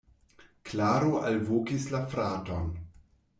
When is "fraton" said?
2.15-2.67